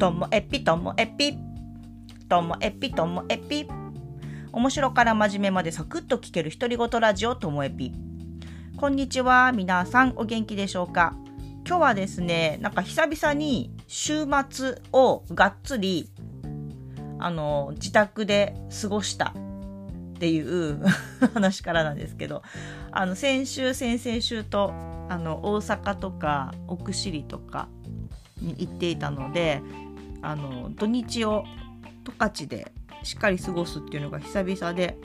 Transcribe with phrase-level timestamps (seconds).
[0.00, 1.36] ともえぴともえぴ
[2.26, 3.68] ともえぴともえぴ
[4.50, 7.92] 面白から真面目までサクッと聞ける独り言ラジオともえぴ
[8.78, 11.14] こんにちは皆さんお元気でしょうか？
[11.66, 16.08] 今日はですねなんか久々に週末をがっつり
[17.18, 20.82] あの自宅で過ごしたっていう
[21.34, 22.42] 話からなんですけど
[22.90, 24.72] あの先週先々週と
[25.10, 27.68] あの大阪とか奥尻とか
[28.40, 29.60] に行っていたので
[30.22, 31.44] あの土日を
[32.04, 34.98] 十勝でしっかり過ごすっていうのが久々で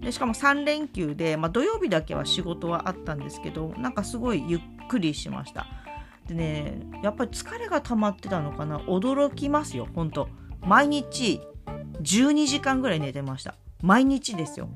[0.00, 5.66] でしかも3連休で、まあ、土曜日だけは仕事はあったんですけどなんかすごいゆっくりしました。
[6.28, 8.78] でねやっぱり疲れが溜まってたのかな。
[8.80, 10.28] 驚きますよほんと
[10.60, 11.40] 毎日
[12.02, 13.54] 12時間ぐらい寝てました。
[13.82, 14.68] 毎日ですよ。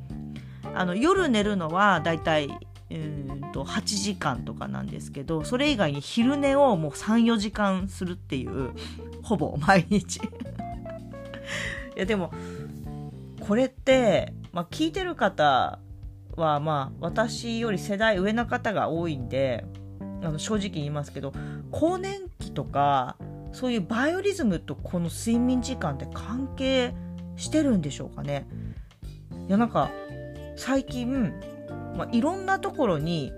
[0.75, 2.49] あの夜寝るのはだいたい
[2.91, 8.73] うんと8時間とかなんですけどそれ以外に昼寝をもう34時間するっていう
[9.23, 10.17] ほぼ毎日。
[11.97, 12.33] いやでも
[13.41, 15.79] これって、まあ、聞いてる方
[16.37, 19.65] はまあ私より世代上の方が多いんで
[20.23, 21.33] あの正直言いますけど
[21.71, 23.17] 更年期とか
[23.53, 26.95] そういうバイオリズムとこの睡眠時間って関係
[27.37, 28.47] してるんでしょうかね。
[29.49, 29.91] いやなんか
[30.57, 31.33] 最近
[31.97, 33.33] まあ、いろんなところに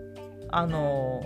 [0.51, 1.23] あの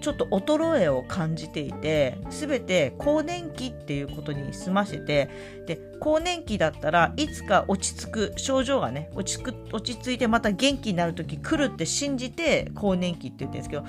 [0.00, 5.28] ちょっと衰えを感じていて全て更年期っていうことに済ませて
[5.66, 13.84] で更年期だったらいつか落ち着く症状がね落ち着く落ち着いてまた元気になる時来るって信じて更年期って言ってるんですけど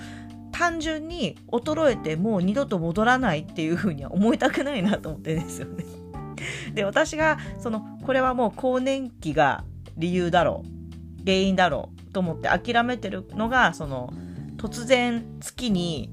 [0.52, 5.86] 単純に衰えてもう二度と戻らないっていうふうには思いたくないなと思ってですよね。
[6.73, 9.64] で私がそのこれはもう更年期が
[9.98, 14.14] 理由だろう原因だろうと思って諦めてるのがその
[14.62, 16.12] 突然月に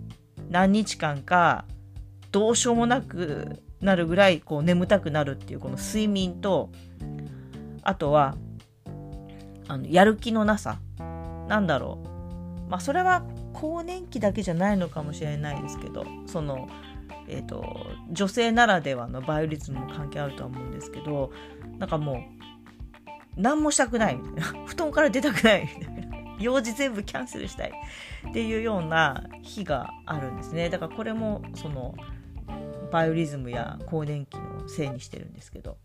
[0.48, 1.66] 何日間か
[2.32, 6.70] どうしようもなくなるぐらいこう眠たくなるっていうこの睡眠と
[7.82, 8.36] あとは
[9.68, 10.78] あのやる気のなさ。
[11.48, 11.98] なんだろ
[12.66, 12.70] う。
[12.70, 13.22] まあそれは
[13.54, 16.68] 更年期だけじゃないのかもしれないですけどその
[17.30, 17.62] えーと、
[18.10, 21.30] 女性ならではのバイオリズムも関係あるとは思うんですけど
[21.78, 22.16] なんかもう
[23.36, 24.16] 何もしたくない。
[24.16, 25.70] みたいな布団から出たくない。
[25.78, 26.07] みたいな
[26.38, 27.72] 用事全部キャンセルしたい。
[28.28, 30.70] っていうような日があるんですね。
[30.70, 31.94] だからこれもその
[32.90, 35.76] バイオリズムや更年期のせいにしてるんですけど。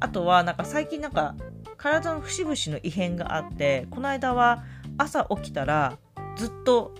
[0.00, 1.34] あとはなんか最近なんか
[1.76, 4.64] 体の節々の異変があってこの間は
[4.96, 5.98] 朝起きたら
[6.36, 6.94] ずっと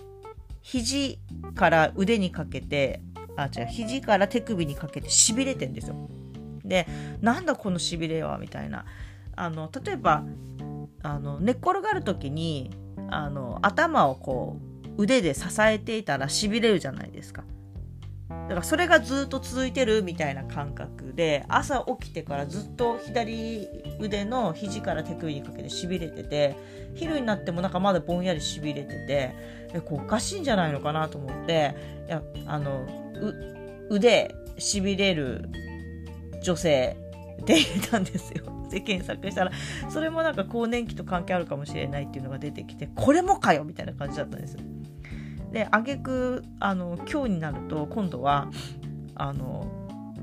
[0.61, 1.19] 肘
[1.55, 3.01] から腕にかけて
[3.35, 5.95] あ違う肘から手首にかけてしびれてんですよ。
[6.63, 6.87] で
[7.21, 8.85] なんだこのしびれはみたいな。
[9.35, 10.23] あの例えば
[11.03, 12.71] あの寝っ転がる時に
[13.09, 14.57] あの頭をこ
[14.97, 17.43] う腕で支えていたらしびれるじゃないですか。
[18.29, 23.67] だからそれがずっと続いてるみたいな感覚で朝起きてからずっと左
[23.99, 26.57] 腕の肘から手首にかけてしびれてて
[26.95, 29.35] 昼になってもなんかまだぼんやりしびれてて
[29.73, 31.75] えこうおかしいんじゃないのかなと思って
[32.07, 32.85] いやあの
[33.89, 35.49] 腕しびれる
[36.41, 36.97] 女性
[37.41, 38.62] って入れたんですよ。
[38.73, 39.51] で検索したら
[39.89, 44.57] それもなんか更年期と関係あるかもしれないっていうのが出てきてこれもかよみたいな感じだったんです
[45.51, 48.49] で挙句あの今日になると今度は
[49.15, 49.71] あの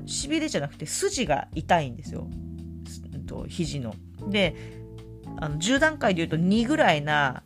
[0.05, 2.27] しびれじゃなくて筋が痛いんですよ
[3.13, 3.95] えっと肘の。
[4.27, 4.55] で
[5.37, 7.43] あの10段階で言うと2ぐらいな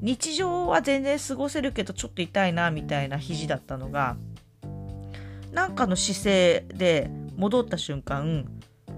[0.00, 4.16] 日常は全然過ごせるけどちょっと痛いなみたいな肘だったのが
[5.52, 8.46] なんかの姿勢で戻った瞬間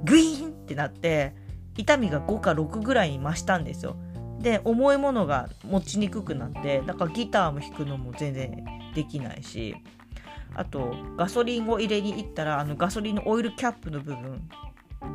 [0.04, 1.34] グイーンってなって
[1.76, 3.96] 痛みが5か6ぐらいに増したんですよ。
[4.40, 8.64] で重いものが持ちにくくなってだからギターも弾くのも全然
[8.94, 9.74] できないし
[10.54, 14.48] あとガソリンを入れに行ったらあのガソリンのオイルキャップの部分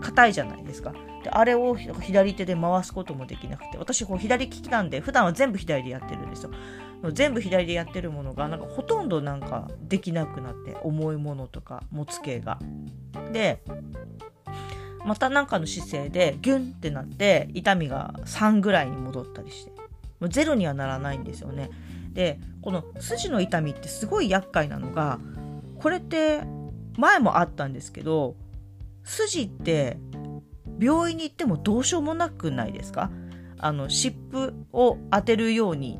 [0.01, 0.93] 硬いじゃないですか。
[1.23, 6.51] であれを左手で回すこともできなくて私こう左利きなんで普段は全部左でやってるんですよ。
[7.11, 12.59] 全部左でやってるものがなんかほとんどなんかできなくなって重いものとか持つ系が。
[13.31, 13.61] で
[15.05, 19.71] またなんかの姿勢でギュンってなって痛みが3ぐらいに戻ったりして
[20.19, 21.69] もうゼロにはならないんですよね。
[22.13, 25.19] でこの筋の痛みってすごい厄介なのが
[25.79, 26.41] これって
[26.97, 28.35] 前もあったんですけど
[29.03, 29.97] 筋って
[30.79, 33.09] 病院に行ってもどうしようもなくないですか？
[33.59, 35.99] あの湿布を当てるように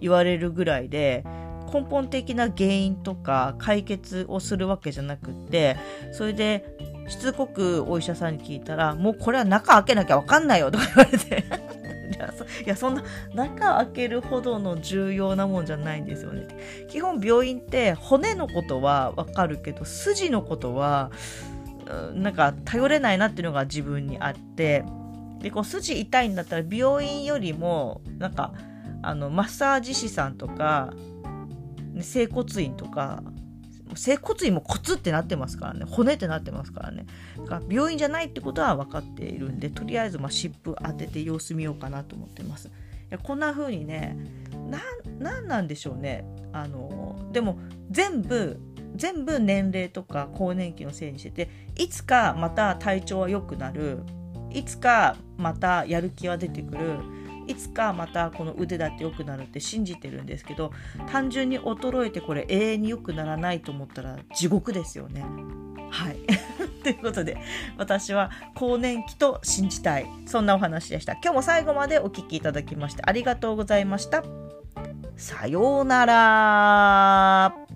[0.00, 1.24] 言われるぐらいで
[1.72, 5.76] 根本的な原因とか解決をするわけじゃなくって
[6.12, 11.44] それでしつこくお医者さんに聞いたら、もうこれは中開けなきゃわかんないよとか言われて
[12.64, 12.90] いやそ。
[12.90, 13.02] んな
[13.34, 16.46] 中開けるほどの重要なもんじゃないんですよね。
[16.88, 21.10] 基本病院って骨のことはわかるけど、筋のことは
[22.14, 24.84] なんか頼れないなっていうのが自分にあって
[25.40, 28.52] でこう筋痛いんだったら病院よりもなんか
[29.02, 30.92] あのマッサージ師さんとか
[32.00, 33.22] 整骨院とか
[33.96, 35.84] 整骨院もコツってなってますからね。
[35.88, 37.06] 骨ってなってますからね。
[37.46, 42.68] から病院じゃないってことは分かっているんでとりあえずまあ湿布当てて様子見ようかなと思ってます。
[42.68, 42.70] い
[43.10, 44.16] やこんな風にね
[45.18, 46.24] 何なんでしょうね。
[46.52, 47.58] あのでも
[47.90, 48.60] 全部
[48.96, 54.02] 全部年齢とか更年期のせいにしてていつかまた体調は良くなる。
[54.50, 56.98] いつかまたやる気は出てくる。
[57.46, 60.72] いつかまたこの腕だって良くなるって信じてるんですけど
[61.10, 65.24] 単純に衰えてこれ永遠に良くならないと思ったら地獄ですよね。
[65.90, 66.16] はい。
[66.82, 67.38] ということで
[67.78, 70.06] 私は更年期と信じたい。
[70.26, 71.12] そんなお話でした。
[71.14, 74.22] 今日も最後までお聴きいただきましてありがとうございました。
[75.16, 77.73] さようなら。